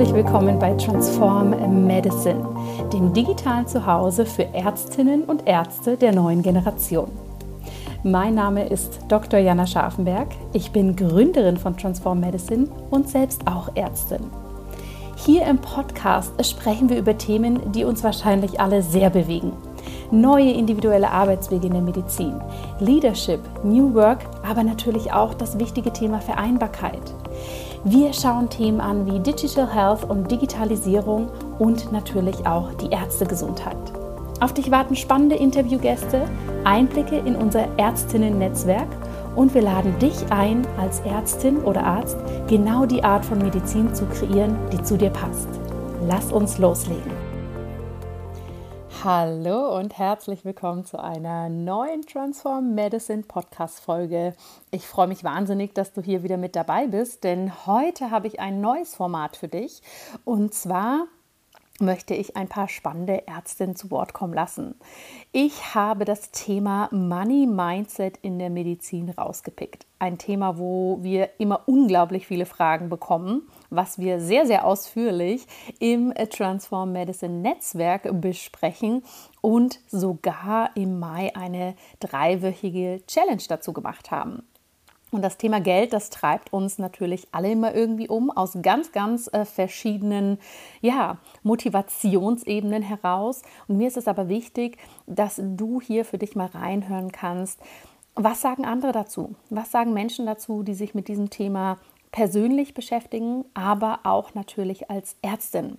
[0.00, 1.50] Herzlich willkommen bei Transform
[1.86, 2.48] Medicine,
[2.90, 7.10] dem digitalen Zuhause für Ärztinnen und Ärzte der neuen Generation.
[8.02, 9.38] Mein Name ist Dr.
[9.38, 10.28] Jana Scharfenberg.
[10.54, 14.22] Ich bin Gründerin von Transform Medicine und selbst auch Ärztin.
[15.16, 19.52] Hier im Podcast sprechen wir über Themen, die uns wahrscheinlich alle sehr bewegen.
[20.10, 22.40] Neue individuelle Arbeitswege in der Medizin,
[22.78, 27.19] Leadership, New Work, aber natürlich auch das wichtige Thema Vereinbarkeit.
[27.84, 33.78] Wir schauen Themen an wie Digital Health und Digitalisierung und natürlich auch die Ärztegesundheit.
[34.40, 36.26] Auf dich warten spannende Interviewgäste,
[36.64, 38.88] Einblicke in unser Ärztinnen-Netzwerk
[39.34, 44.04] und wir laden dich ein, als Ärztin oder Arzt genau die Art von Medizin zu
[44.04, 45.48] kreieren, die zu dir passt.
[46.06, 47.19] Lass uns loslegen.
[49.02, 54.34] Hallo und herzlich willkommen zu einer neuen Transform Medicine Podcast Folge.
[54.72, 58.40] Ich freue mich wahnsinnig, dass du hier wieder mit dabei bist, denn heute habe ich
[58.40, 59.80] ein neues Format für dich
[60.26, 61.06] und zwar
[61.80, 64.74] möchte ich ein paar spannende Ärztinnen zu Wort kommen lassen.
[65.32, 69.86] Ich habe das Thema Money Mindset in der Medizin rausgepickt.
[69.98, 75.46] Ein Thema, wo wir immer unglaublich viele Fragen bekommen, was wir sehr, sehr ausführlich
[75.78, 79.02] im Transform Medicine Netzwerk besprechen
[79.40, 84.42] und sogar im Mai eine dreiwöchige Challenge dazu gemacht haben.
[85.10, 89.28] Und das Thema Geld, das treibt uns natürlich alle immer irgendwie um, aus ganz, ganz
[89.32, 90.38] äh, verschiedenen
[90.80, 93.42] ja, Motivationsebenen heraus.
[93.66, 97.60] Und mir ist es aber wichtig, dass du hier für dich mal reinhören kannst.
[98.14, 99.34] Was sagen andere dazu?
[99.50, 101.78] Was sagen Menschen dazu, die sich mit diesem Thema
[102.12, 105.78] persönlich beschäftigen, aber auch natürlich als Ärztin?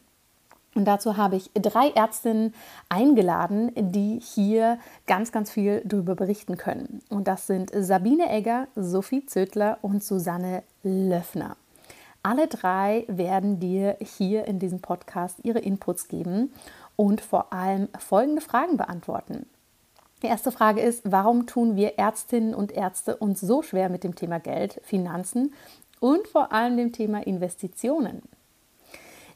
[0.74, 2.54] Und dazu habe ich drei Ärztinnen
[2.88, 7.02] eingeladen, die hier ganz, ganz viel darüber berichten können.
[7.10, 11.58] Und das sind Sabine Egger, Sophie Zödler und Susanne Löffner.
[12.24, 16.54] Alle drei werden dir hier in diesem Podcast ihre Inputs geben
[16.96, 19.48] und vor allem folgende Fragen beantworten.
[20.22, 24.16] Die erste Frage ist, warum tun wir Ärztinnen und Ärzte uns so schwer mit dem
[24.16, 25.54] Thema Geld, Finanzen
[26.00, 28.22] und vor allem dem Thema Investitionen?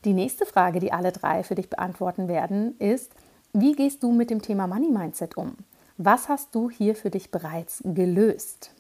[0.06, 3.12] Die nächste Frage, die alle drei für dich beantworten werden, ist,
[3.54, 5.56] wie gehst du mit dem Thema Money Mindset um?
[5.98, 8.72] Was hast du hier für dich bereits gelöst?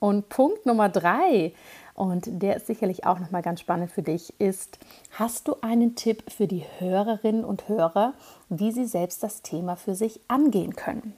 [0.00, 1.52] Und Punkt Nummer drei,
[1.94, 4.78] und der ist sicherlich auch nochmal ganz spannend für dich, ist,
[5.10, 8.14] hast du einen Tipp für die Hörerinnen und Hörer,
[8.48, 11.12] wie sie selbst das Thema für sich angehen können?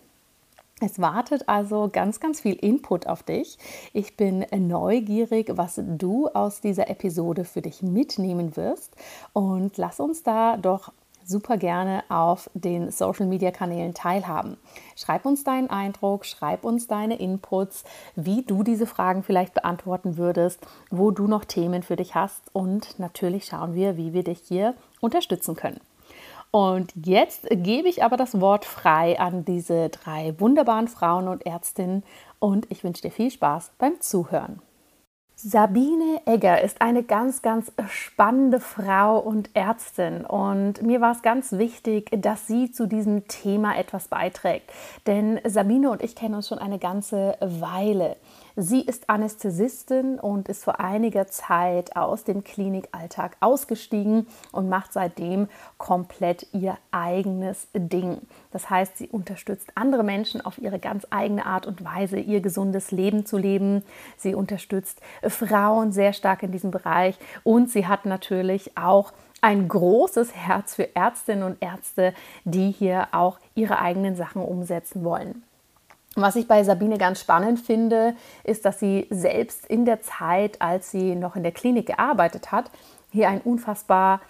[0.80, 3.58] Es wartet also ganz, ganz viel Input auf dich.
[3.92, 8.96] Ich bin neugierig, was du aus dieser Episode für dich mitnehmen wirst.
[9.32, 10.92] Und lass uns da doch
[11.24, 14.56] super gerne auf den Social Media Kanälen teilhaben.
[14.96, 17.84] Schreib uns deinen Eindruck, schreib uns deine Inputs,
[18.16, 20.60] wie du diese Fragen vielleicht beantworten würdest,
[20.90, 24.74] wo du noch Themen für dich hast und natürlich schauen wir, wie wir dich hier
[25.00, 25.80] unterstützen können.
[26.54, 32.04] Und jetzt gebe ich aber das Wort frei an diese drei wunderbaren Frauen und Ärztinnen
[32.38, 34.62] und ich wünsche dir viel Spaß beim Zuhören.
[35.34, 41.50] Sabine Egger ist eine ganz, ganz spannende Frau und Ärztin und mir war es ganz
[41.50, 44.70] wichtig, dass sie zu diesem Thema etwas beiträgt.
[45.08, 48.14] Denn Sabine und ich kennen uns schon eine ganze Weile.
[48.56, 55.48] Sie ist Anästhesistin und ist vor einiger Zeit aus dem Klinikalltag ausgestiegen und macht seitdem
[55.76, 58.18] komplett ihr eigenes Ding.
[58.52, 62.92] Das heißt, sie unterstützt andere Menschen auf ihre ganz eigene Art und Weise, ihr gesundes
[62.92, 63.82] Leben zu leben.
[64.16, 70.32] Sie unterstützt Frauen sehr stark in diesem Bereich und sie hat natürlich auch ein großes
[70.32, 75.42] Herz für Ärztinnen und Ärzte, die hier auch ihre eigenen Sachen umsetzen wollen.
[76.16, 78.14] Was ich bei Sabine ganz spannend finde,
[78.44, 82.70] ist, dass sie selbst in der Zeit, als sie noch in der Klinik gearbeitet hat,
[83.10, 84.20] hier ein unfassbar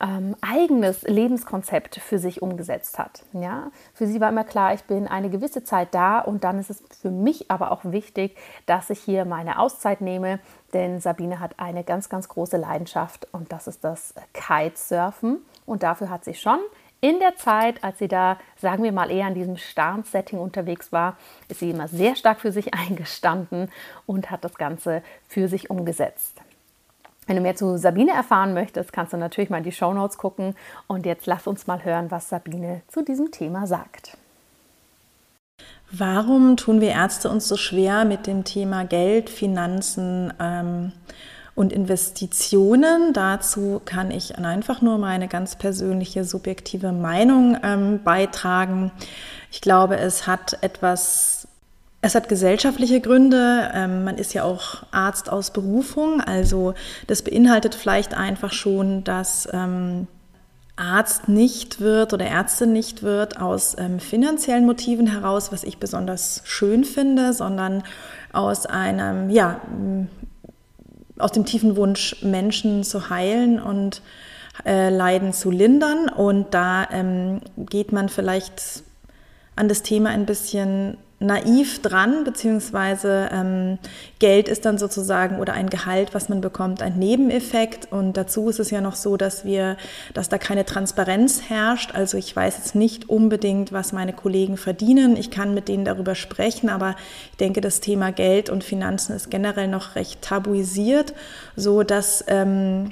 [0.00, 3.22] ähm, eigenes Lebenskonzept für sich umgesetzt hat.
[3.32, 3.70] Ja?
[3.94, 6.82] Für sie war immer klar, ich bin eine gewisse Zeit da und dann ist es
[7.00, 10.38] für mich aber auch wichtig, dass ich hier meine Auszeit nehme,
[10.72, 16.10] denn Sabine hat eine ganz, ganz große Leidenschaft und das ist das Kitesurfen und dafür
[16.10, 16.58] hat sie schon
[17.00, 20.92] in der Zeit, als sie da, sagen wir mal, eher in diesem starren Setting unterwegs
[20.92, 21.16] war,
[21.48, 23.70] ist sie immer sehr stark für sich eingestanden
[24.06, 26.40] und hat das Ganze für sich umgesetzt.
[27.26, 30.16] Wenn du mehr zu Sabine erfahren möchtest, kannst du natürlich mal in die Show Notes
[30.16, 30.54] gucken.
[30.86, 34.16] Und jetzt lass uns mal hören, was Sabine zu diesem Thema sagt.
[35.90, 40.92] Warum tun wir Ärzte uns so schwer mit dem Thema Geld, Finanzen ähm,
[41.56, 43.12] und Investitionen.
[43.12, 48.92] Dazu kann ich einfach nur meine ganz persönliche subjektive Meinung ähm, beitragen.
[49.50, 51.48] Ich glaube, es hat etwas
[52.02, 53.70] Es hat gesellschaftliche Gründe.
[53.74, 56.20] Ähm, man ist ja auch Arzt aus Berufung.
[56.20, 56.74] Also
[57.08, 60.06] das beinhaltet vielleicht einfach schon, dass ähm,
[60.76, 66.42] Arzt nicht wird oder Ärztin nicht wird aus ähm, finanziellen Motiven heraus, was ich besonders
[66.44, 67.82] schön finde, sondern
[68.32, 69.60] aus einem, ja,
[71.18, 74.02] aus dem tiefen Wunsch, Menschen zu heilen und
[74.64, 76.08] äh, Leiden zu lindern.
[76.08, 78.82] Und da ähm, geht man vielleicht
[79.54, 83.78] an das Thema ein bisschen naiv dran, beziehungsweise ähm,
[84.18, 87.90] Geld ist dann sozusagen oder ein Gehalt, was man bekommt, ein Nebeneffekt.
[87.90, 89.78] Und dazu ist es ja noch so, dass wir,
[90.12, 91.94] dass da keine Transparenz herrscht.
[91.94, 95.16] Also ich weiß jetzt nicht unbedingt, was meine Kollegen verdienen.
[95.16, 96.96] Ich kann mit denen darüber sprechen, aber
[97.30, 101.14] ich denke, das Thema Geld und Finanzen ist generell noch recht tabuisiert,
[101.56, 102.90] so dass ähm,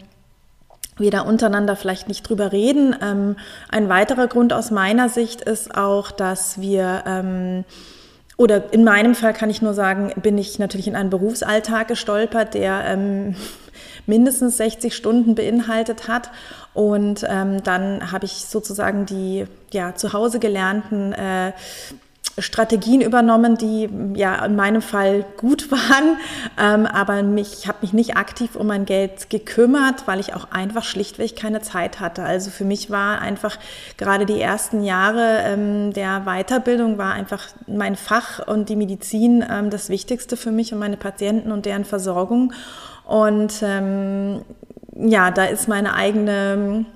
[0.96, 2.96] wir da untereinander vielleicht nicht drüber reden.
[3.02, 3.36] Ähm,
[3.68, 7.64] ein weiterer Grund aus meiner Sicht ist auch, dass wir ähm,
[8.36, 12.54] oder in meinem Fall kann ich nur sagen, bin ich natürlich in einen Berufsalltag gestolpert,
[12.54, 13.36] der ähm,
[14.06, 16.30] mindestens 60 Stunden beinhaltet hat.
[16.74, 21.52] Und ähm, dann habe ich sozusagen die ja, zu Hause gelernten äh,
[22.38, 26.16] Strategien übernommen, die ja in meinem Fall gut waren,
[26.60, 30.50] ähm, aber mich, ich habe mich nicht aktiv um mein Geld gekümmert, weil ich auch
[30.50, 32.24] einfach schlichtweg keine Zeit hatte.
[32.24, 33.58] Also für mich war einfach
[33.96, 39.70] gerade die ersten Jahre ähm, der Weiterbildung war einfach mein Fach und die Medizin ähm,
[39.70, 42.52] das Wichtigste für mich und meine Patienten und deren Versorgung.
[43.04, 44.42] Und ähm,
[44.96, 46.86] ja, da ist meine eigene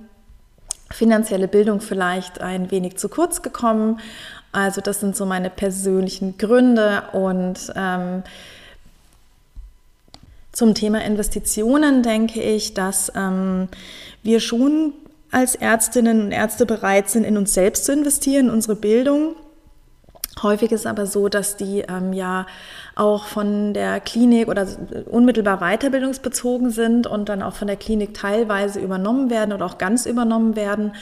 [0.91, 4.01] finanzielle Bildung vielleicht ein wenig zu kurz gekommen.
[4.53, 8.23] Also das sind so meine persönlichen Gründe und ähm,
[10.53, 13.69] zum Thema Investitionen denke ich, dass ähm,
[14.23, 14.93] wir schon
[15.31, 19.37] als Ärztinnen und Ärzte bereit sind, in uns selbst zu investieren, in unsere Bildung.
[20.43, 22.47] Häufig ist aber so, dass die ähm, ja
[22.95, 24.67] auch von der Klinik oder
[25.07, 30.07] unmittelbar weiterbildungsbezogen sind und dann auch von der Klinik teilweise übernommen werden oder auch ganz
[30.07, 30.93] übernommen werden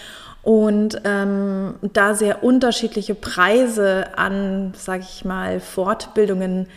[0.47, 6.69] und ähm, da sehr unterschiedliche Preise an, sage ich mal, Fortbildungen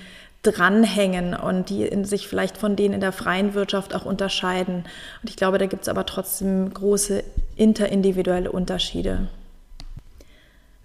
[0.41, 4.85] dranhängen und die sich vielleicht von denen in der freien Wirtschaft auch unterscheiden.
[5.21, 7.23] Und ich glaube, da gibt es aber trotzdem große
[7.57, 9.27] interindividuelle Unterschiede.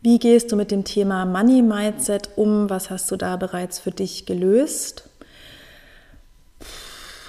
[0.03, 2.69] Wie gehst du mit dem Thema Money Mindset um?
[2.69, 5.09] Was hast du da bereits für dich gelöst?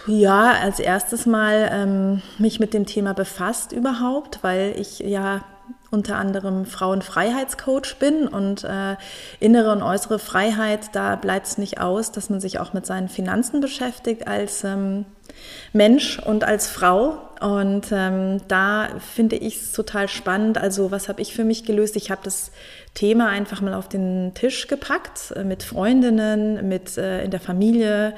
[0.07, 5.43] Ja, als erstes mal ähm, mich mit dem Thema befasst überhaupt, weil ich ja
[5.89, 8.97] unter anderem Frauenfreiheitscoach bin und äh,
[9.39, 13.09] innere und äußere Freiheit, da bleibt es nicht aus, dass man sich auch mit seinen
[13.09, 15.05] Finanzen beschäftigt als ähm,
[15.73, 17.17] Mensch und als Frau.
[17.39, 20.57] Und ähm, da finde ich es total spannend.
[20.57, 21.95] Also was habe ich für mich gelöst?
[21.95, 22.51] Ich habe das
[22.95, 28.15] Thema einfach mal auf den Tisch gepackt äh, mit Freundinnen, mit äh, in der Familie,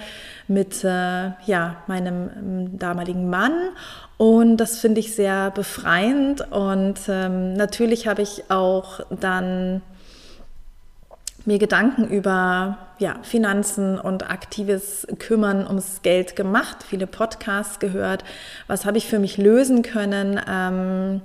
[0.47, 3.53] mit äh, ja, meinem ähm, damaligen Mann.
[4.15, 6.51] Und das finde ich sehr befreiend.
[6.51, 9.81] Und ähm, natürlich habe ich auch dann
[11.45, 18.23] mir Gedanken über ja, Finanzen und aktives Kümmern ums Geld gemacht, viele Podcasts gehört.
[18.67, 20.39] Was habe ich für mich lösen können?
[20.47, 21.21] Ähm,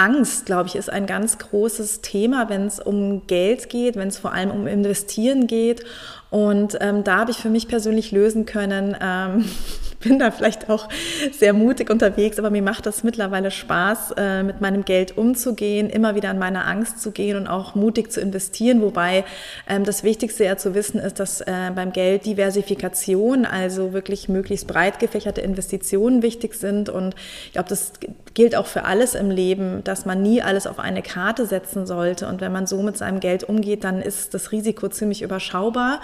[0.00, 4.16] Angst, glaube ich, ist ein ganz großes Thema, wenn es um Geld geht, wenn es
[4.16, 5.84] vor allem um Investieren geht.
[6.30, 9.44] Und ähm, da habe ich für mich persönlich lösen können, ähm,
[10.00, 10.88] bin da vielleicht auch
[11.30, 16.14] sehr mutig unterwegs, aber mir macht das mittlerweile Spaß, äh, mit meinem Geld umzugehen, immer
[16.14, 18.80] wieder an meine Angst zu gehen und auch mutig zu investieren.
[18.82, 19.24] Wobei
[19.68, 24.66] ähm, das Wichtigste ja zu wissen ist, dass äh, beim Geld Diversifikation, also wirklich möglichst
[24.66, 26.88] breit gefächerte Investitionen wichtig sind.
[26.88, 27.14] Und
[27.46, 27.92] ich glaube, das
[28.32, 32.26] gilt auch für alles im Leben, dass man nie alles auf eine Karte setzen sollte.
[32.26, 36.00] Und wenn man so mit seinem Geld umgeht, dann ist das Risiko ziemlich überschaubar.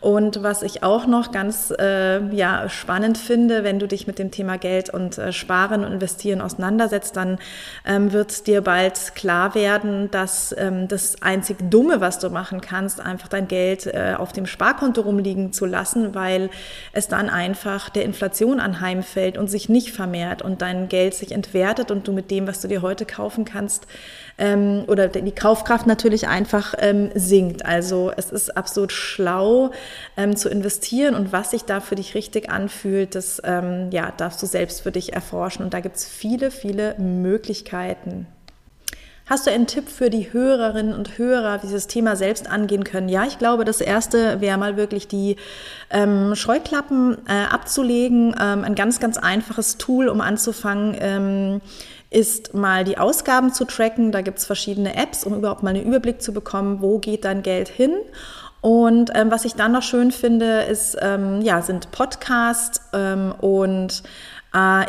[0.00, 4.18] Und was ich auch noch ganz äh, ja, spannend finde, finde, wenn du dich mit
[4.18, 7.38] dem Thema Geld und äh, Sparen und Investieren auseinandersetzt, dann
[7.86, 13.00] ähm, wird dir bald klar werden, dass ähm, das einzig Dumme, was du machen kannst,
[13.00, 16.50] einfach dein Geld äh, auf dem Sparkonto rumliegen zu lassen, weil
[16.92, 21.92] es dann einfach der Inflation anheimfällt und sich nicht vermehrt und dein Geld sich entwertet
[21.92, 23.86] und du mit dem, was du dir heute kaufen kannst,
[24.38, 27.66] ähm, oder die Kaufkraft natürlich einfach ähm, sinkt.
[27.66, 29.72] Also es ist absolut schlau
[30.16, 34.42] ähm, zu investieren und was sich da für dich richtig anfühlt, das ähm, ja, darfst
[34.42, 35.64] du selbst für dich erforschen.
[35.64, 38.26] Und da gibt es viele, viele Möglichkeiten.
[39.28, 42.84] Hast du einen Tipp für die Hörerinnen und Hörer, wie sie das Thema selbst angehen
[42.84, 43.10] können?
[43.10, 45.36] Ja, ich glaube, das erste wäre mal wirklich die
[45.90, 48.34] ähm, Scheuklappen äh, abzulegen.
[48.40, 50.96] Ähm, ein ganz, ganz einfaches Tool, um anzufangen.
[50.98, 51.60] Ähm,
[52.10, 54.12] ist mal die Ausgaben zu tracken.
[54.12, 57.42] Da gibt es verschiedene Apps, um überhaupt mal einen Überblick zu bekommen, wo geht dein
[57.42, 57.96] Geld hin.
[58.62, 64.02] Und ähm, was ich dann noch schön finde, ist, ähm, ja, sind Podcasts ähm, und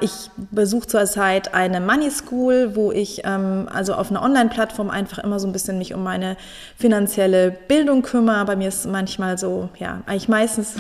[0.02, 5.38] ich besuche zurzeit eine Money School, wo ich ähm, also auf einer Online-Plattform einfach immer
[5.40, 6.38] so ein bisschen mich um meine
[6.78, 8.46] finanzielle Bildung kümmere.
[8.46, 10.76] Bei mir ist manchmal so, ja, eigentlich meistens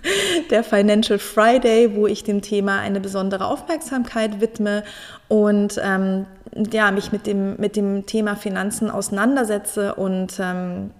[0.50, 4.82] der Financial Friday, wo ich dem Thema eine besondere Aufmerksamkeit widme
[5.28, 6.26] und ähm,
[6.72, 10.90] ja, mich mit dem, mit dem Thema Finanzen auseinandersetze und ähm,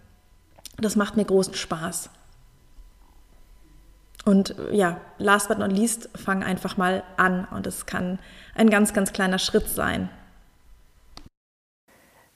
[0.78, 2.10] das macht mir großen Spaß.
[4.26, 7.46] Und ja, last but not least, fang einfach mal an.
[7.52, 8.18] Und es kann
[8.56, 10.10] ein ganz, ganz kleiner Schritt sein.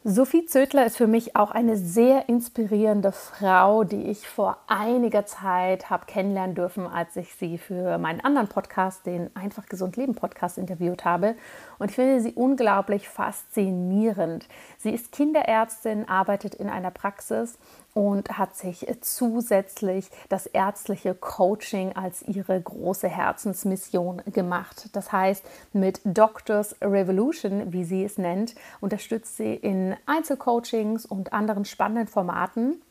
[0.03, 5.91] Sophie Zödler ist für mich auch eine sehr inspirierende Frau, die ich vor einiger Zeit
[5.91, 10.57] habe kennenlernen dürfen, als ich sie für meinen anderen Podcast, den Einfach Gesund Leben Podcast,
[10.57, 11.35] interviewt habe.
[11.81, 14.47] Und ich finde sie unglaublich faszinierend.
[14.77, 17.59] Sie ist Kinderärztin, arbeitet in einer Praxis
[17.95, 24.91] und hat sich zusätzlich das ärztliche Coaching als ihre große Herzensmission gemacht.
[24.93, 31.65] Das heißt, mit Doctors Revolution, wie sie es nennt, unterstützt sie in Einzelcoachings und anderen
[31.65, 32.83] spannenden Formaten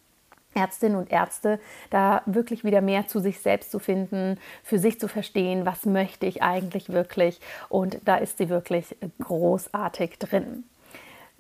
[0.54, 5.08] Ärztinnen und Ärzte da wirklich wieder mehr zu sich selbst zu finden, für sich zu
[5.08, 7.40] verstehen, was möchte ich eigentlich wirklich.
[7.70, 10.64] Und da ist sie wirklich großartig drin.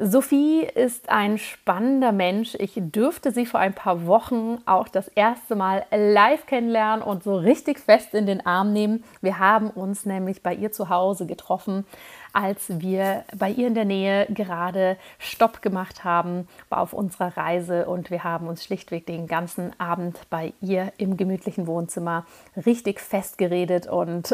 [0.01, 2.55] Sophie ist ein spannender Mensch.
[2.57, 7.35] Ich dürfte sie vor ein paar Wochen auch das erste Mal live kennenlernen und so
[7.35, 9.03] richtig fest in den Arm nehmen.
[9.19, 11.85] Wir haben uns nämlich bei ihr zu Hause getroffen,
[12.31, 18.09] als wir bei ihr in der Nähe gerade Stopp gemacht haben auf unserer Reise und
[18.09, 22.25] wir haben uns schlichtweg den ganzen Abend bei ihr im gemütlichen Wohnzimmer
[22.65, 24.33] richtig festgeredet und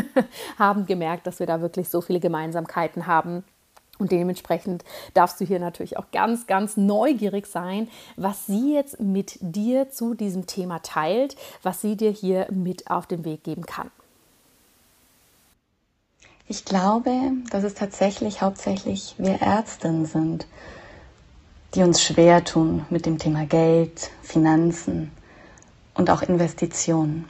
[0.58, 3.44] haben gemerkt, dass wir da wirklich so viele Gemeinsamkeiten haben
[3.98, 4.84] und dementsprechend
[5.14, 10.14] darfst du hier natürlich auch ganz, ganz neugierig sein, was sie jetzt mit dir zu
[10.14, 13.90] diesem Thema teilt, was sie dir hier mit auf den Weg geben kann.
[16.48, 17.10] Ich glaube,
[17.50, 20.46] dass es tatsächlich hauptsächlich wir Ärztinnen sind,
[21.74, 25.10] die uns schwer tun mit dem Thema Geld, Finanzen
[25.94, 27.28] und auch Investitionen.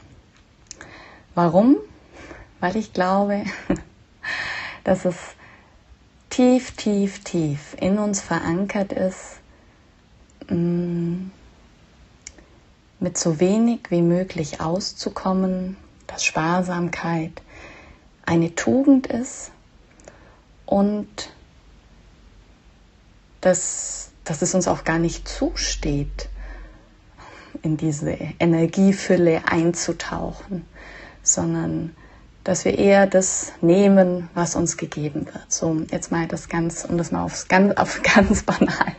[1.33, 1.77] Warum?
[2.59, 3.43] Weil ich glaube,
[4.83, 5.15] dass es
[6.29, 9.39] tief, tief, tief in uns verankert ist,
[10.49, 11.29] mm,
[12.99, 17.41] mit so wenig wie möglich auszukommen, dass Sparsamkeit
[18.25, 19.51] eine Tugend ist
[20.65, 21.31] und
[23.41, 26.29] dass, dass es uns auch gar nicht zusteht,
[27.61, 30.65] in diese Energiefülle einzutauchen,
[31.23, 31.95] sondern
[32.47, 35.51] dass wir eher das nehmen, was uns gegeben wird.
[35.51, 38.93] So, jetzt mal das ganz, um das mal aufs ganz, auf ganz banal,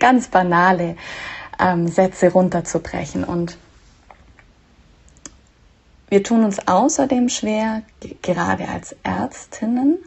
[0.00, 0.96] ganz banale
[1.60, 3.22] ähm, Sätze runterzubrechen.
[3.22, 3.58] Und
[6.08, 7.82] wir tun uns außerdem schwer,
[8.22, 9.98] gerade als Ärztinnen,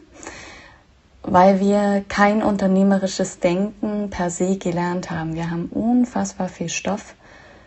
[1.22, 5.34] weil wir kein unternehmerisches Denken per se gelernt haben.
[5.34, 7.14] Wir haben unfassbar viel Stoff,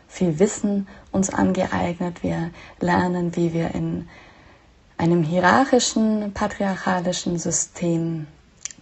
[0.09, 2.23] viel Wissen uns angeeignet.
[2.23, 2.49] Wir
[2.81, 4.09] lernen, wie wir in
[5.03, 8.25] einem hierarchischen, patriarchalischen System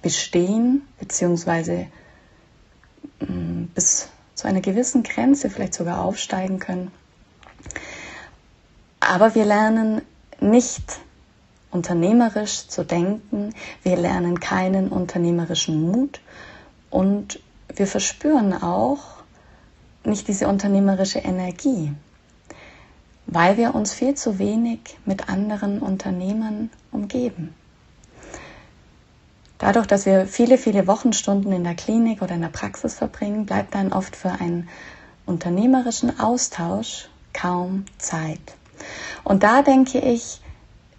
[0.03, 1.87] bestehen, beziehungsweise
[3.21, 6.91] mm, bis zu einer gewissen Grenze vielleicht sogar aufsteigen können.
[8.99, 10.03] Aber wir lernen
[10.39, 10.99] nicht
[11.71, 16.21] unternehmerisch zu denken, wir lernen keinen unternehmerischen Mut.
[16.91, 17.39] Und
[17.75, 18.99] wir verspüren auch
[20.03, 21.93] nicht diese unternehmerische Energie
[23.31, 27.55] weil wir uns viel zu wenig mit anderen Unternehmern umgeben.
[29.57, 33.73] Dadurch, dass wir viele, viele Wochenstunden in der Klinik oder in der Praxis verbringen, bleibt
[33.73, 34.67] dann oft für einen
[35.25, 38.55] unternehmerischen Austausch kaum Zeit.
[39.23, 40.41] Und da denke ich,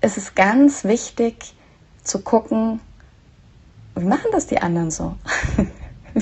[0.01, 1.55] ist es ganz wichtig
[2.03, 2.81] zu gucken,
[3.95, 5.17] wie machen das die anderen so?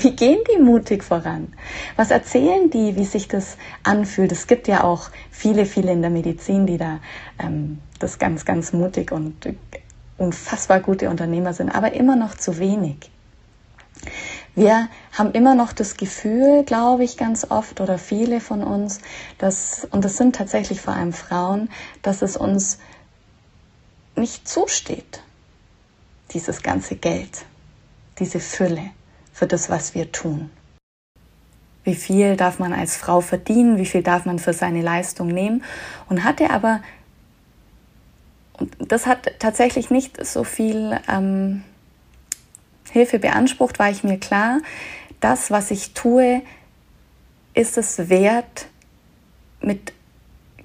[0.01, 1.53] Wie gehen die mutig voran?
[1.95, 4.31] Was erzählen die, wie sich das anfühlt?
[4.31, 6.99] Es gibt ja auch viele, viele in der Medizin, die da
[7.37, 9.35] ähm, das ganz, ganz mutig und
[10.17, 13.11] unfassbar gute Unternehmer sind, aber immer noch zu wenig.
[14.55, 19.01] Wir haben immer noch das Gefühl, glaube ich, ganz oft oder viele von uns,
[19.37, 21.69] dass, und das sind tatsächlich vor allem Frauen,
[22.01, 22.79] dass es uns
[24.15, 25.21] nicht zusteht,
[26.33, 27.45] dieses ganze Geld,
[28.17, 28.89] diese Fülle
[29.41, 30.51] für das, was wir tun.
[31.83, 33.79] Wie viel darf man als Frau verdienen?
[33.79, 35.63] Wie viel darf man für seine Leistung nehmen?
[36.09, 36.83] Und hatte aber,
[38.59, 41.63] und das hat tatsächlich nicht so viel ähm,
[42.91, 44.59] Hilfe beansprucht, war ich mir klar,
[45.21, 46.43] das, was ich tue,
[47.55, 48.67] ist es wert,
[49.59, 49.91] mit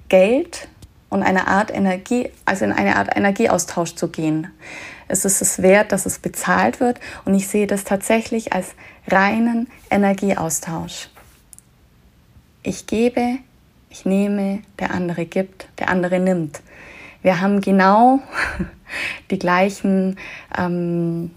[0.07, 0.67] Geld
[1.09, 4.51] und einer Art Energie, also in eine Art Energieaustausch zu gehen.
[5.07, 8.75] Es ist es wert, dass es bezahlt wird und ich sehe das tatsächlich als
[9.07, 11.09] reinen Energieaustausch.
[12.63, 13.37] Ich gebe,
[13.89, 16.61] ich nehme, der andere gibt, der andere nimmt.
[17.21, 18.19] Wir haben genau
[19.31, 20.17] die gleichen
[20.57, 21.31] ähm,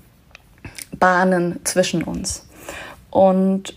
[0.99, 2.47] Bahnen zwischen uns.
[3.11, 3.77] Und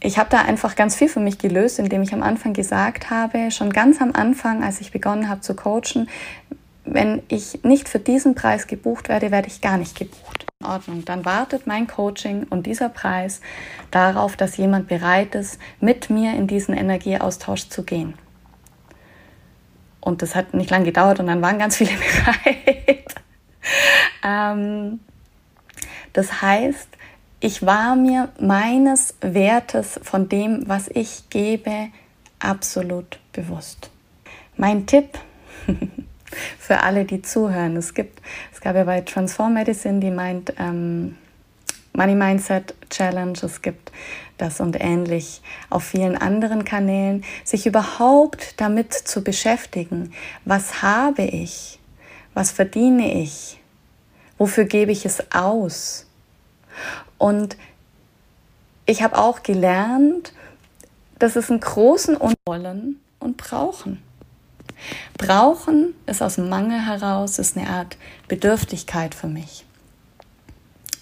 [0.00, 3.50] ich habe da einfach ganz viel für mich gelöst, indem ich am Anfang gesagt habe,
[3.50, 6.08] schon ganz am Anfang, als ich begonnen habe zu coachen,
[6.84, 10.46] wenn ich nicht für diesen Preis gebucht werde, werde ich gar nicht gebucht.
[10.60, 13.40] In Ordnung, dann wartet mein Coaching und dieser Preis
[13.90, 18.14] darauf, dass jemand bereit ist, mit mir in diesen Energieaustausch zu gehen.
[20.00, 23.14] Und das hat nicht lange gedauert und dann waren ganz viele bereit.
[24.22, 25.00] ähm,
[26.12, 26.88] das heißt,
[27.40, 31.88] ich war mir meines Wertes von dem, was ich gebe,
[32.38, 33.90] absolut bewusst.
[34.56, 35.18] Mein Tipp
[36.58, 38.20] für alle, die zuhören, es gibt,
[38.52, 41.16] es gab ja bei Transform Medicine, die meint ähm,
[41.92, 43.92] Money Mindset Challenge, es gibt
[44.38, 50.12] das und ähnlich auf vielen anderen Kanälen, sich überhaupt damit zu beschäftigen,
[50.44, 51.78] was habe ich,
[52.34, 53.60] was verdiene ich,
[54.38, 56.06] wofür gebe ich es aus?
[57.18, 57.56] Und
[58.86, 60.32] ich habe auch gelernt,
[61.18, 64.02] dass es einen großen Wollen und Brauchen.
[65.16, 67.96] Brauchen ist aus dem Mangel heraus, ist eine Art
[68.28, 69.64] Bedürftigkeit für mich.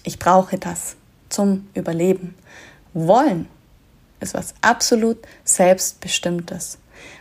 [0.03, 0.95] Ich brauche das
[1.29, 2.35] zum Überleben.
[2.93, 3.47] Wollen
[4.19, 6.77] ist was absolut Selbstbestimmtes.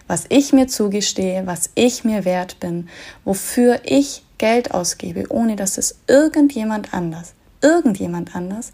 [0.07, 2.89] Was ich mir zugestehe, was ich mir wert bin,
[3.25, 8.73] wofür ich Geld ausgebe, ohne dass es irgendjemand anders irgendjemand anders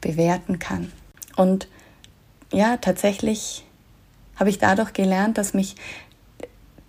[0.00, 0.90] bewerten kann.
[1.36, 1.68] Und
[2.52, 3.64] ja, tatsächlich
[4.36, 5.76] habe ich dadurch gelernt, dass mich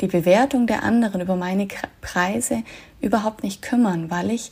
[0.01, 1.67] die Bewertung der anderen über meine
[2.01, 2.63] Preise
[3.01, 4.51] überhaupt nicht kümmern, weil ich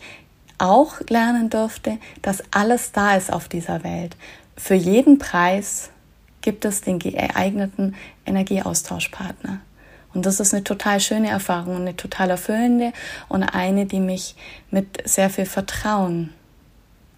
[0.58, 4.15] auch lernen durfte, dass alles da ist auf dieser Welt.
[4.56, 5.89] Für jeden Preis
[6.41, 9.62] gibt es den geeigneten Energieaustauschpartner.
[10.13, 12.91] Und das ist eine total schöne Erfahrung, eine total erfüllende
[13.30, 14.36] und eine, die mich
[14.69, 16.34] mit sehr viel Vertrauen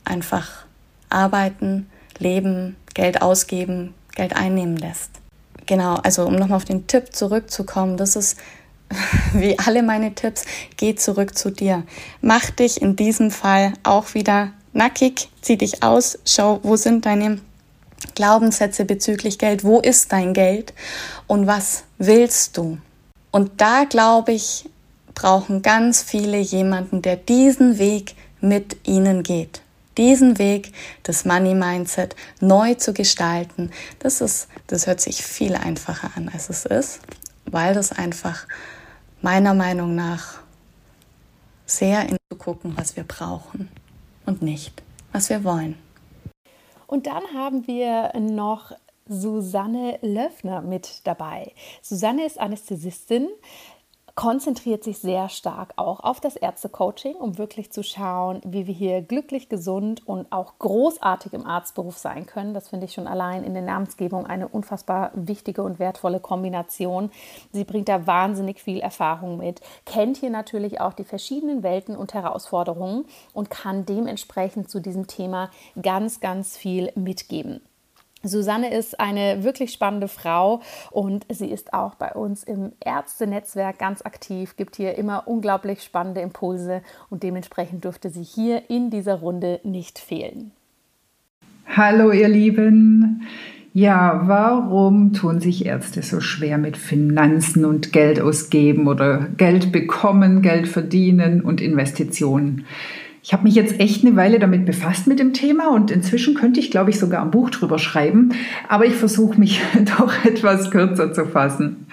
[0.05, 0.65] einfach
[1.09, 5.22] arbeiten, leben, Geld ausgeben, Geld einnehmen lässt.
[5.65, 8.37] Genau, also um nochmal auf den Tipp zurückzukommen, das ist
[9.33, 10.45] wie alle meine Tipps,
[10.77, 11.83] geh zurück zu dir.
[12.21, 17.39] Mach dich in diesem Fall auch wieder nackig, zieh dich aus, schau, wo sind deine
[18.15, 20.73] Glaubenssätze bezüglich Geld, wo ist dein Geld
[21.27, 22.77] und was willst du?
[23.31, 24.69] Und da glaube ich,
[25.15, 29.62] brauchen ganz viele jemanden, der diesen Weg mit ihnen geht
[29.97, 30.73] diesen Weg
[31.07, 36.49] des Money Mindset neu zu gestalten, das ist, das hört sich viel einfacher an, als
[36.49, 36.99] es ist,
[37.45, 38.47] weil das einfach
[39.21, 40.39] meiner Meinung nach
[41.65, 43.69] sehr in zu gucken, was wir brauchen
[44.25, 45.77] und nicht, was wir wollen.
[46.87, 48.71] Und dann haben wir noch
[49.07, 51.51] Susanne Löffner mit dabei.
[51.81, 53.27] Susanne ist Anästhesistin,
[54.15, 59.01] konzentriert sich sehr stark auch auf das Ärztecoaching, um wirklich zu schauen, wie wir hier
[59.01, 62.53] glücklich, gesund und auch großartig im Arztberuf sein können.
[62.53, 67.09] Das finde ich schon allein in der Namensgebung eine unfassbar wichtige und wertvolle Kombination.
[67.51, 72.13] Sie bringt da wahnsinnig viel Erfahrung mit, kennt hier natürlich auch die verschiedenen Welten und
[72.13, 75.49] Herausforderungen und kann dementsprechend zu diesem Thema
[75.81, 77.61] ganz, ganz viel mitgeben.
[78.25, 84.01] Susanne ist eine wirklich spannende Frau und sie ist auch bei uns im Ärztenetzwerk ganz
[84.01, 89.59] aktiv, gibt hier immer unglaublich spannende Impulse und dementsprechend dürfte sie hier in dieser Runde
[89.63, 90.51] nicht fehlen.
[91.67, 93.27] Hallo ihr Lieben.
[93.73, 100.43] Ja, warum tun sich Ärzte so schwer mit Finanzen und Geld ausgeben oder Geld bekommen,
[100.43, 102.65] Geld verdienen und Investitionen?
[103.25, 106.59] Ich habe mich jetzt echt eine Weile damit befasst mit dem Thema und inzwischen könnte
[106.59, 108.31] ich, glaube ich, sogar ein Buch drüber schreiben,
[108.67, 109.61] aber ich versuche mich
[109.97, 111.87] doch etwas kürzer zu fassen.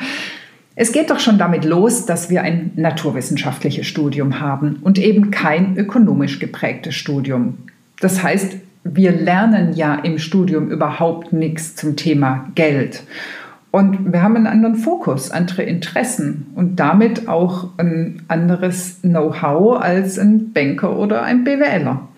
[0.74, 5.76] Es geht doch schon damit los, dass wir ein naturwissenschaftliches Studium haben und eben kein
[5.76, 7.58] ökonomisch geprägtes Studium.
[8.00, 13.04] Das heißt, wir lernen ja im Studium überhaupt nichts zum Thema Geld.
[13.70, 20.18] Und wir haben einen anderen Fokus, andere Interessen und damit auch ein anderes Know-how als
[20.18, 22.08] ein Banker oder ein BWLer.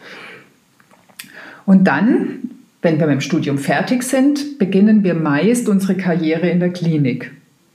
[1.66, 6.60] Und dann, wenn wir mit dem Studium fertig sind, beginnen wir meist unsere Karriere in
[6.60, 7.32] der Klinik.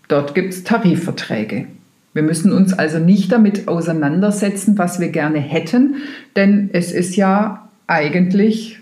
[0.07, 1.67] Dort gibt es Tarifverträge.
[2.13, 5.97] Wir müssen uns also nicht damit auseinandersetzen, was wir gerne hätten,
[6.35, 8.79] denn es ist ja eigentlich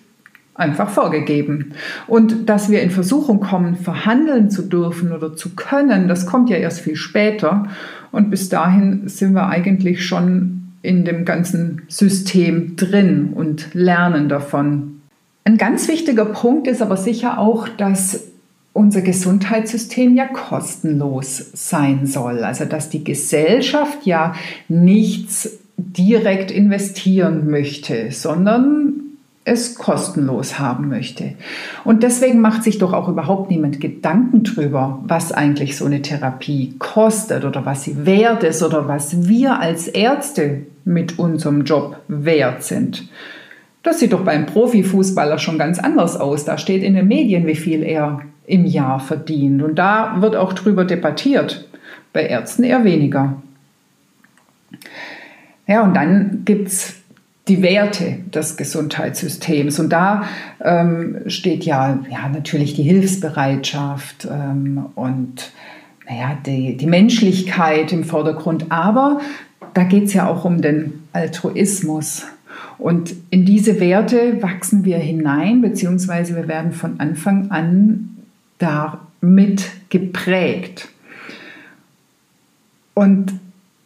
[0.56, 1.74] einfach vorgegeben.
[2.08, 6.58] Und dass wir in Versuchung kommen, verhandeln zu dürfen oder zu können, das kommt ja
[6.58, 7.68] erst viel später.
[8.12, 15.02] Und bis dahin sind wir eigentlich schon in dem ganzen System drin und lernen davon.
[15.44, 18.28] Ein ganz wichtiger Punkt ist aber sicher auch, dass
[18.74, 22.44] unser Gesundheitssystem ja kostenlos sein soll.
[22.44, 24.36] Also dass die Gesellschaft ja
[24.68, 29.05] nichts direkt investieren möchte, sondern
[29.46, 31.34] es kostenlos haben möchte.
[31.84, 36.74] Und deswegen macht sich doch auch überhaupt niemand Gedanken drüber, was eigentlich so eine Therapie
[36.80, 42.64] kostet oder was sie wert ist oder was wir als Ärzte mit unserem Job wert
[42.64, 43.08] sind.
[43.84, 46.44] Das sieht doch beim Profifußballer schon ganz anders aus.
[46.44, 49.62] Da steht in den Medien, wie viel er im Jahr verdient.
[49.62, 51.68] Und da wird auch drüber debattiert.
[52.14, 53.36] Bei Ärzten eher weniger.
[55.68, 56.96] Ja, und dann gibt es
[57.48, 59.80] die Werte des Gesundheitssystems.
[59.80, 60.24] Und da
[60.64, 65.52] ähm, steht ja, ja natürlich die Hilfsbereitschaft ähm, und
[66.08, 68.72] naja, die, die Menschlichkeit im Vordergrund.
[68.72, 69.20] Aber
[69.74, 72.26] da geht es ja auch um den Altruismus.
[72.78, 78.18] Und in diese Werte wachsen wir hinein, beziehungsweise wir werden von Anfang an
[78.58, 80.90] damit geprägt.
[82.94, 83.34] Und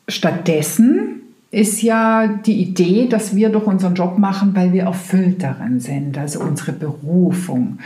[0.08, 1.19] stattdessen
[1.52, 6.18] ist ja die Idee, dass wir doch unseren Job machen, weil wir erfüllt daran sind,
[6.18, 7.80] also unsere Berufung.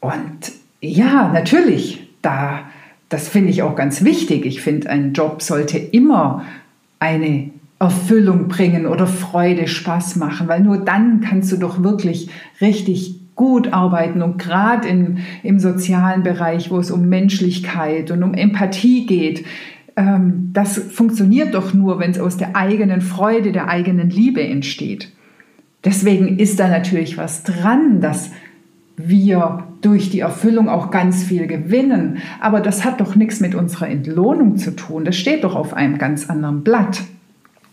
[0.00, 2.60] Und ja, natürlich, da,
[3.08, 4.44] das finde ich auch ganz wichtig.
[4.44, 6.44] Ich finde, ein Job sollte immer
[6.98, 12.28] eine Erfüllung bringen oder Freude, Spaß machen, weil nur dann kannst du doch wirklich
[12.60, 19.06] richtig gut arbeiten und gerade im sozialen Bereich, wo es um Menschlichkeit und um Empathie
[19.06, 19.44] geht,
[19.98, 25.12] ähm, das funktioniert doch nur, wenn es aus der eigenen Freude, der eigenen Liebe entsteht.
[25.84, 28.30] Deswegen ist da natürlich was dran, dass
[28.96, 32.18] wir durch die Erfüllung auch ganz viel gewinnen.
[32.40, 35.04] Aber das hat doch nichts mit unserer Entlohnung zu tun.
[35.04, 37.02] Das steht doch auf einem ganz anderen Blatt.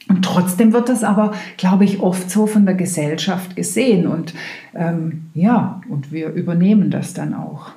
[0.07, 4.07] Und trotzdem wird das aber, glaube ich, oft so von der Gesellschaft gesehen.
[4.07, 4.33] Und
[4.73, 7.71] ähm, ja, und wir übernehmen das dann auch.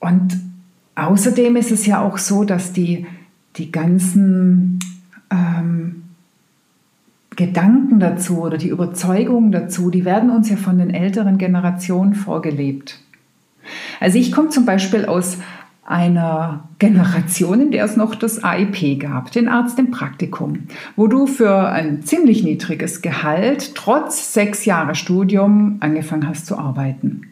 [0.00, 0.38] Und
[0.94, 3.06] Außerdem ist es ja auch so, dass die,
[3.56, 4.78] die ganzen
[5.30, 6.02] ähm,
[7.36, 13.00] Gedanken dazu oder die Überzeugungen dazu, die werden uns ja von den älteren Generationen vorgelebt.
[14.00, 15.38] Also ich komme zum Beispiel aus
[15.84, 21.26] einer Generation, in der es noch das AIP gab, den Arzt im Praktikum, wo du
[21.26, 27.31] für ein ziemlich niedriges Gehalt trotz sechs Jahre Studium angefangen hast zu arbeiten.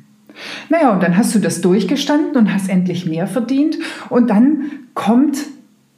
[0.69, 3.79] Naja, und dann hast du das durchgestanden und hast endlich mehr verdient.
[4.09, 5.39] Und dann kommt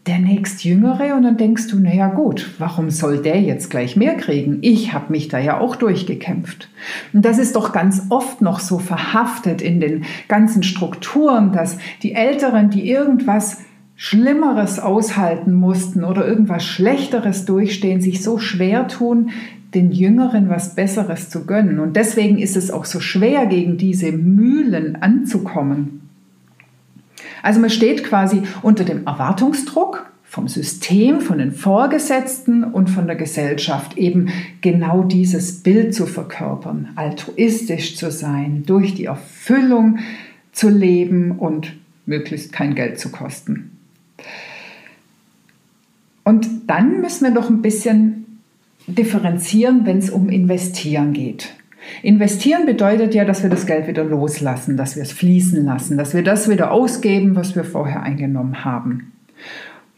[0.07, 4.59] der nächstjüngere und dann denkst du, naja gut, warum soll der jetzt gleich mehr kriegen?
[4.63, 6.69] Ich habe mich da ja auch durchgekämpft.
[7.13, 12.15] Und das ist doch ganz oft noch so verhaftet in den ganzen Strukturen, dass die
[12.15, 13.59] Älteren, die irgendwas
[13.95, 19.31] Schlimmeres aushalten mussten oder irgendwas Schlechteres durchstehen, sich so schwer tun,
[19.75, 21.79] den Jüngeren was Besseres zu gönnen.
[21.79, 26.03] Und deswegen ist es auch so schwer, gegen diese Mühlen anzukommen.
[27.43, 33.17] Also man steht quasi unter dem Erwartungsdruck vom System, von den Vorgesetzten und von der
[33.17, 34.29] Gesellschaft, eben
[34.63, 39.99] genau dieses Bild zu verkörpern, altruistisch zu sein, durch die Erfüllung
[40.53, 41.75] zu leben und
[42.07, 43.73] möglichst kein Geld zu kosten.
[46.25, 48.22] Und dann müssen wir doch ein bisschen
[48.87, 51.55] differenzieren, wenn es um Investieren geht.
[52.03, 56.15] Investieren bedeutet ja, dass wir das Geld wieder loslassen, dass wir es fließen lassen, dass
[56.15, 59.13] wir das wieder ausgeben, was wir vorher eingenommen haben.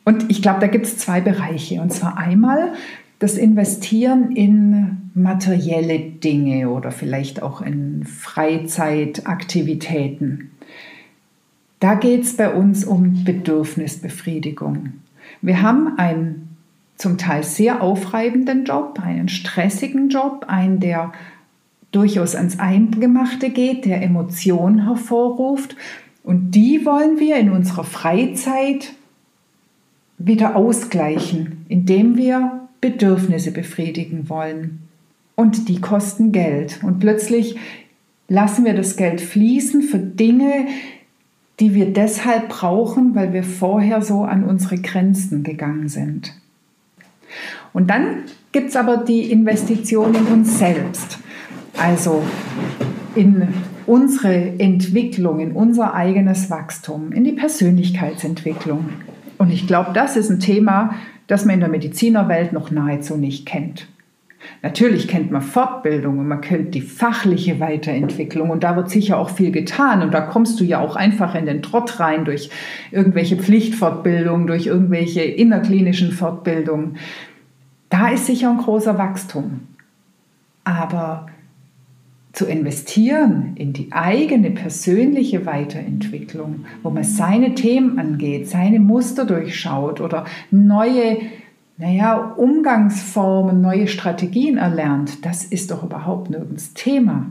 [0.04, 1.80] Und ich glaube, da gibt es zwei Bereiche.
[1.80, 2.72] Und zwar einmal
[3.18, 10.50] das Investieren in materielle Dinge oder vielleicht auch in Freizeitaktivitäten.
[11.80, 14.92] Da geht es bei uns um Bedürfnisbefriedigung.
[15.42, 16.53] Wir haben ein
[16.96, 21.12] zum Teil sehr aufreibenden Job, einen stressigen Job, einen, der
[21.90, 25.76] durchaus ans Eingemachte geht, der Emotionen hervorruft.
[26.22, 28.92] Und die wollen wir in unserer Freizeit
[30.18, 34.80] wieder ausgleichen, indem wir Bedürfnisse befriedigen wollen.
[35.36, 36.80] Und die kosten Geld.
[36.82, 37.56] Und plötzlich
[38.28, 40.66] lassen wir das Geld fließen für Dinge,
[41.60, 46.34] die wir deshalb brauchen, weil wir vorher so an unsere Grenzen gegangen sind.
[47.74, 51.18] Und dann gibt es aber die Investition in uns selbst,
[51.76, 52.22] also
[53.16, 53.48] in
[53.84, 58.90] unsere Entwicklung, in unser eigenes Wachstum, in die Persönlichkeitsentwicklung.
[59.38, 60.94] Und ich glaube, das ist ein Thema,
[61.26, 63.88] das man in der Medizinerwelt noch nahezu nicht kennt.
[64.62, 69.30] Natürlich kennt man Fortbildung und man kennt die fachliche Weiterentwicklung und da wird sicher auch
[69.30, 72.50] viel getan und da kommst du ja auch einfach in den Trott rein durch
[72.92, 76.98] irgendwelche Pflichtfortbildungen, durch irgendwelche innerklinischen Fortbildungen.
[77.94, 79.68] Da ist sicher ein großer Wachstum.
[80.64, 81.26] Aber
[82.32, 90.00] zu investieren in die eigene persönliche Weiterentwicklung, wo man seine Themen angeht, seine Muster durchschaut
[90.00, 91.18] oder neue
[91.76, 97.26] naja, Umgangsformen, neue Strategien erlernt, das ist doch überhaupt nirgends Thema.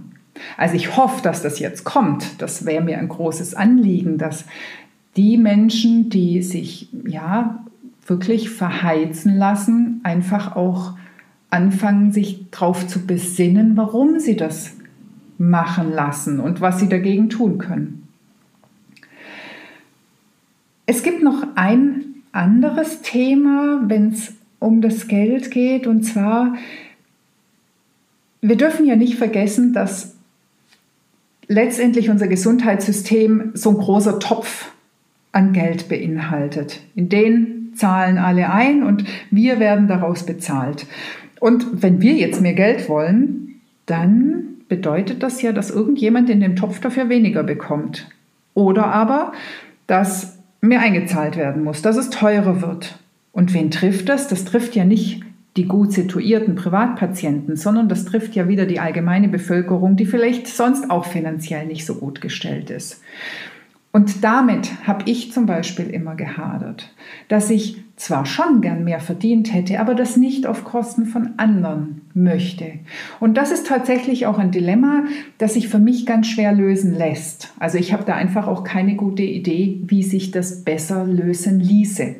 [0.55, 2.41] Also ich hoffe, dass das jetzt kommt.
[2.41, 4.45] Das wäre mir ein großes Anliegen, dass
[5.17, 7.65] die Menschen, die sich ja
[8.07, 10.97] wirklich verheizen lassen, einfach auch
[11.49, 14.73] anfangen, sich darauf zu besinnen, warum sie das
[15.37, 18.07] machen lassen und was sie dagegen tun können.
[20.85, 26.55] Es gibt noch ein anderes Thema, wenn es um das Geld geht, und zwar,
[28.41, 30.15] wir dürfen ja nicht vergessen, dass
[31.47, 34.71] letztendlich unser Gesundheitssystem so ein großer Topf
[35.31, 36.81] an Geld beinhaltet.
[36.95, 40.85] In den zahlen alle ein und wir werden daraus bezahlt.
[41.39, 46.55] Und wenn wir jetzt mehr Geld wollen, dann bedeutet das ja, dass irgendjemand in dem
[46.55, 48.07] Topf dafür weniger bekommt.
[48.53, 49.33] Oder aber,
[49.87, 52.99] dass mehr eingezahlt werden muss, dass es teurer wird.
[53.31, 54.27] Und wen trifft das?
[54.27, 55.21] Das trifft ja nicht
[55.57, 60.89] die gut situierten Privatpatienten, sondern das trifft ja wieder die allgemeine Bevölkerung, die vielleicht sonst
[60.89, 63.01] auch finanziell nicht so gut gestellt ist.
[63.95, 66.91] Und damit habe ich zum Beispiel immer gehadert,
[67.27, 72.01] dass ich zwar schon gern mehr verdient hätte, aber das nicht auf Kosten von anderen
[72.15, 72.79] möchte.
[73.19, 75.03] Und das ist tatsächlich auch ein Dilemma,
[75.37, 77.53] das sich für mich ganz schwer lösen lässt.
[77.59, 82.15] Also ich habe da einfach auch keine gute Idee, wie sich das besser lösen ließe.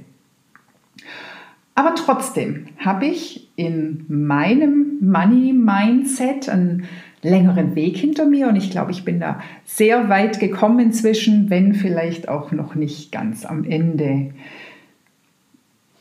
[1.73, 6.83] Aber trotzdem habe ich in meinem Money-Mindset einen
[7.23, 11.73] längeren Weg hinter mir und ich glaube, ich bin da sehr weit gekommen inzwischen, wenn
[11.73, 14.31] vielleicht auch noch nicht ganz am Ende.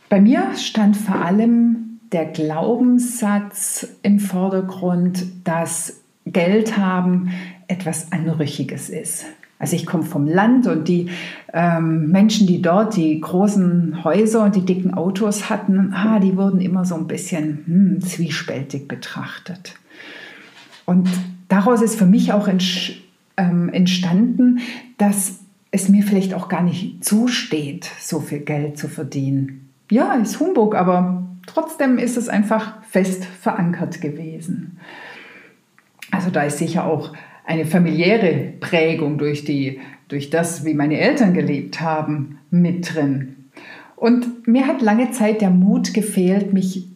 [0.09, 7.31] Bei mir stand vor allem der Glaubenssatz im Vordergrund, dass Geld haben
[7.67, 9.25] etwas Anrüchiges ist.
[9.59, 11.09] Also ich komme vom Land und die
[11.53, 16.61] ähm, Menschen, die dort die großen Häuser und die dicken Autos hatten, ah, die wurden
[16.61, 19.77] immer so ein bisschen hm, zwiespältig betrachtet.
[20.93, 21.09] Und
[21.49, 22.49] daraus ist für mich auch
[23.39, 24.61] ähm, entstanden,
[24.99, 29.71] dass es mir vielleicht auch gar nicht zusteht, so viel Geld zu verdienen.
[29.91, 34.79] Ja, ist Humbug, aber trotzdem ist es einfach fest verankert gewesen.
[36.11, 37.15] Also da ist sicher auch
[37.47, 43.37] eine familiäre Prägung durch, die, durch das, wie meine Eltern gelebt haben, mit drin.
[43.97, 46.87] Und mir hat lange Zeit der Mut gefehlt, mich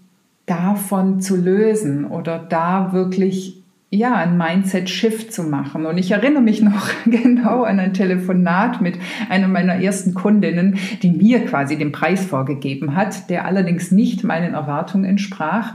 [0.45, 3.56] davon zu lösen oder da wirklich
[3.91, 5.87] ja, ein Mindset-Shift zu machen.
[5.87, 11.11] Und ich erinnere mich noch genau an ein Telefonat mit einer meiner ersten Kundinnen, die
[11.11, 15.75] mir quasi den Preis vorgegeben hat, der allerdings nicht meinen Erwartungen entsprach.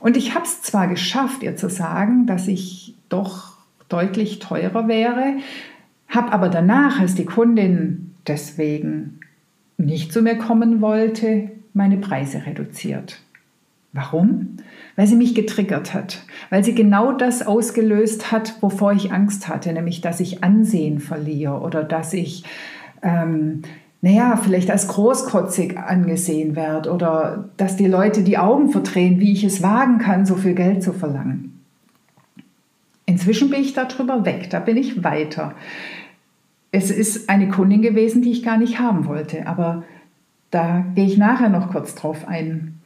[0.00, 3.52] Und ich habe es zwar geschafft, ihr zu sagen, dass ich doch
[3.88, 5.36] deutlich teurer wäre,
[6.08, 9.20] habe aber danach, als die Kundin deswegen
[9.76, 13.20] nicht zu mir kommen wollte, meine Preise reduziert.
[13.92, 14.56] Warum?
[14.96, 19.72] Weil sie mich getriggert hat, weil sie genau das ausgelöst hat, wovor ich Angst hatte,
[19.72, 22.44] nämlich dass ich Ansehen verliere oder dass ich,
[23.02, 23.62] ähm,
[24.00, 29.44] naja, vielleicht als großkotzig angesehen werde oder dass die Leute die Augen verdrehen, wie ich
[29.44, 31.60] es wagen kann, so viel Geld zu verlangen.
[33.04, 35.54] Inzwischen bin ich darüber weg, da bin ich weiter.
[36.70, 39.84] Es ist eine Kundin gewesen, die ich gar nicht haben wollte, aber
[40.50, 42.78] da gehe ich nachher noch kurz drauf ein.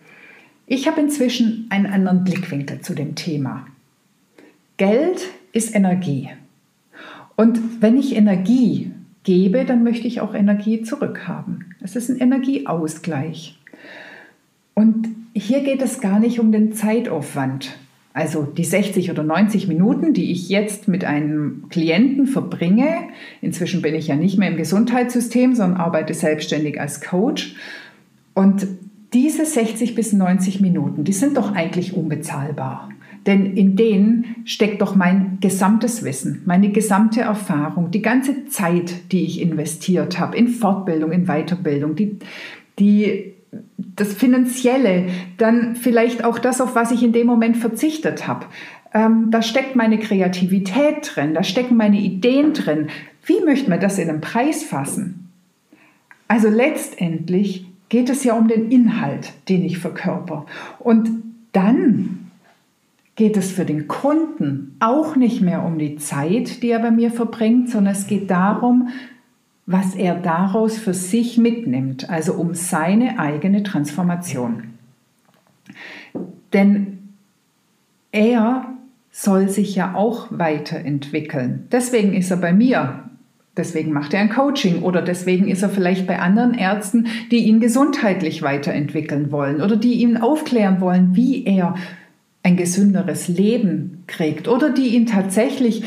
[0.67, 3.67] Ich habe inzwischen einen anderen Blickwinkel zu dem Thema.
[4.77, 6.29] Geld ist Energie.
[7.37, 8.91] Und wenn ich Energie
[9.23, 11.75] gebe, dann möchte ich auch Energie zurückhaben.
[11.81, 13.59] Es ist ein Energieausgleich.
[14.75, 17.77] Und hier geht es gar nicht um den Zeitaufwand.
[18.13, 23.09] Also die 60 oder 90 Minuten, die ich jetzt mit einem Klienten verbringe,
[23.41, 27.55] inzwischen bin ich ja nicht mehr im Gesundheitssystem, sondern arbeite selbstständig als Coach.
[28.33, 28.67] Und
[29.13, 32.91] diese 60 bis 90 Minuten, die sind doch eigentlich unbezahlbar.
[33.27, 39.25] Denn in denen steckt doch mein gesamtes Wissen, meine gesamte Erfahrung, die ganze Zeit, die
[39.25, 42.19] ich investiert habe in Fortbildung, in Weiterbildung, die,
[42.79, 43.35] die
[43.79, 45.07] das Finanzielle,
[45.39, 48.47] dann vielleicht auch das, auf was ich in dem Moment verzichtet habe.
[48.95, 52.89] Ähm, da steckt meine Kreativität drin, da stecken meine Ideen drin.
[53.25, 55.31] Wie möchte man das in einen Preis fassen?
[56.29, 60.47] Also letztendlich geht es ja um den Inhalt, den ich verkörper.
[60.79, 61.09] Und
[61.53, 62.31] dann
[63.15, 67.11] geht es für den Kunden auch nicht mehr um die Zeit, die er bei mir
[67.11, 68.89] verbringt, sondern es geht darum,
[69.65, 74.75] was er daraus für sich mitnimmt, also um seine eigene Transformation.
[76.53, 76.99] Denn
[78.13, 78.67] er
[79.11, 81.67] soll sich ja auch weiterentwickeln.
[81.73, 83.05] Deswegen ist er bei mir.
[83.57, 87.61] Deswegen macht er ein Coaching oder deswegen ist er vielleicht bei anderen Ärzten, die ihn
[87.61, 91.75] gesundheitlich weiterentwickeln wollen oder die ihn aufklären wollen, wie er
[92.43, 95.85] ein gesünderes Leben kriegt oder die ihn tatsächlich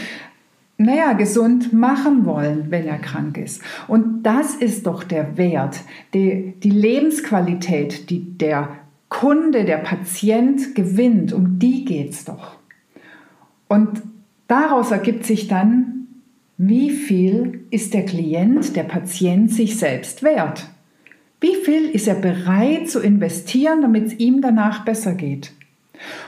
[0.77, 3.61] naja, gesund machen wollen, wenn er krank ist.
[3.87, 5.81] Und das ist doch der Wert,
[6.13, 8.69] die, die Lebensqualität, die der
[9.09, 11.33] Kunde, der Patient gewinnt.
[11.33, 12.55] Um die geht es doch.
[13.67, 14.01] Und
[14.47, 15.98] daraus ergibt sich dann,
[16.61, 20.67] wie viel ist der Klient, der Patient sich selbst wert?
[21.39, 25.53] Wie viel ist er bereit zu investieren, damit es ihm danach besser geht?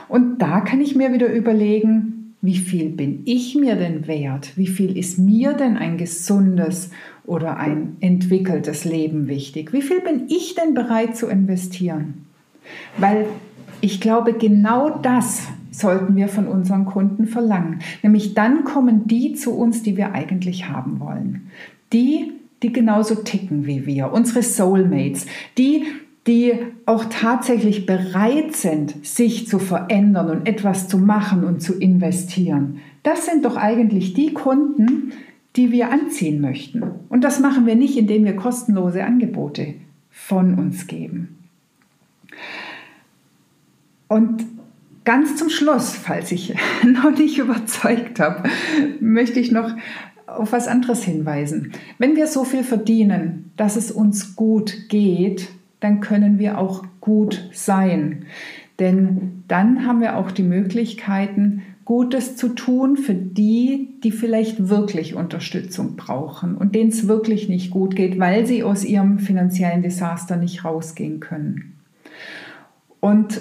[0.08, 4.56] Und da kann ich mir wieder überlegen, wie viel bin ich mir denn wert?
[4.56, 6.90] Wie viel ist mir denn ein gesundes
[7.26, 9.74] oder ein entwickeltes Leben wichtig?
[9.74, 12.24] Wie viel bin ich denn bereit zu investieren?
[12.96, 13.26] Weil
[13.82, 17.80] ich glaube, genau das sollten wir von unseren Kunden verlangen.
[18.02, 21.50] Nämlich dann kommen die zu uns, die wir eigentlich haben wollen.
[21.92, 22.32] Die,
[22.62, 25.26] die genauso ticken wie wir, unsere Soulmates,
[25.58, 25.84] die,
[26.26, 26.54] die
[26.86, 32.78] auch tatsächlich bereit sind, sich zu verändern und etwas zu machen und zu investieren.
[33.02, 35.12] Das sind doch eigentlich die Kunden,
[35.56, 36.82] die wir anziehen möchten.
[37.08, 39.74] Und das machen wir nicht, indem wir kostenlose Angebote
[40.10, 41.36] von uns geben.
[44.08, 44.44] Und
[45.04, 48.48] ganz zum Schluss, falls ich noch nicht überzeugt habe,
[49.00, 49.70] möchte ich noch
[50.26, 51.72] auf was anderes hinweisen.
[51.98, 55.48] Wenn wir so viel verdienen, dass es uns gut geht,
[55.80, 58.24] dann können wir auch gut sein.
[58.78, 65.14] Denn dann haben wir auch die Möglichkeiten, Gutes zu tun für die, die vielleicht wirklich
[65.14, 70.36] Unterstützung brauchen und denen es wirklich nicht gut geht, weil sie aus ihrem finanziellen Desaster
[70.36, 71.74] nicht rausgehen können.
[73.00, 73.40] Und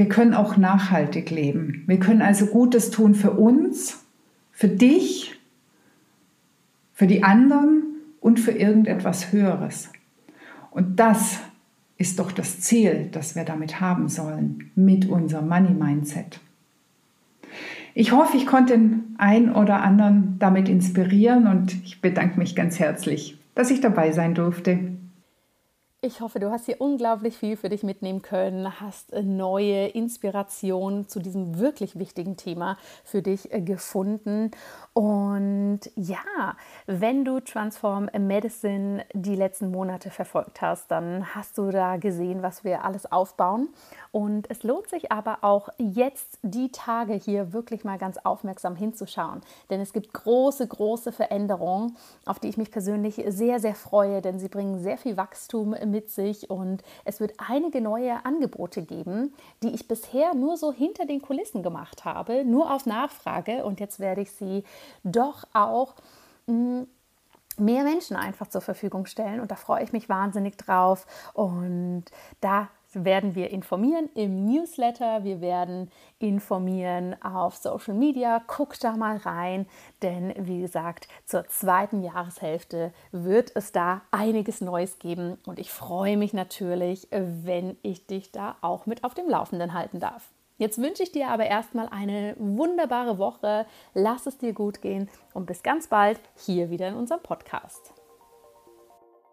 [0.00, 1.84] wir können auch nachhaltig leben.
[1.86, 4.02] Wir können also Gutes tun für uns,
[4.50, 5.38] für dich,
[6.94, 7.82] für die anderen
[8.18, 9.90] und für irgendetwas Höheres.
[10.70, 11.40] Und das
[11.98, 16.40] ist doch das Ziel, das wir damit haben sollen, mit unserem Money Mindset.
[17.92, 22.78] Ich hoffe, ich konnte den einen oder anderen damit inspirieren und ich bedanke mich ganz
[22.78, 24.78] herzlich, dass ich dabei sein durfte.
[26.02, 31.06] Ich hoffe, du hast hier unglaublich viel für dich mitnehmen können, hast äh, neue Inspiration
[31.06, 34.50] zu diesem wirklich wichtigen Thema für dich äh, gefunden.
[34.94, 41.98] Und ja, wenn du Transform Medicine die letzten Monate verfolgt hast, dann hast du da
[41.98, 43.68] gesehen, was wir alles aufbauen.
[44.10, 49.42] Und es lohnt sich aber auch jetzt die Tage hier wirklich mal ganz aufmerksam hinzuschauen.
[49.68, 54.38] Denn es gibt große, große Veränderungen, auf die ich mich persönlich sehr, sehr freue, denn
[54.38, 59.74] sie bringen sehr viel Wachstum mit sich und es wird einige neue Angebote geben, die
[59.74, 63.64] ich bisher nur so hinter den Kulissen gemacht habe, nur auf Nachfrage.
[63.64, 64.64] Und jetzt werde ich sie
[65.04, 65.94] doch auch
[66.46, 66.86] mh, hm,
[67.58, 69.40] mehr Menschen einfach zur Verfügung stellen.
[69.40, 71.06] Und da freue ich mich wahnsinnig drauf.
[71.34, 72.04] Und
[72.40, 78.42] da werden wir informieren im Newsletter, wir werden informieren auf Social Media.
[78.46, 79.66] Guck da mal rein,
[80.02, 86.16] denn wie gesagt, zur zweiten Jahreshälfte wird es da einiges Neues geben und ich freue
[86.16, 90.30] mich natürlich, wenn ich dich da auch mit auf dem Laufenden halten darf.
[90.60, 93.64] Jetzt wünsche ich dir aber erstmal eine wunderbare Woche.
[93.94, 97.99] Lass es dir gut gehen und bis ganz bald hier wieder in unserem Podcast.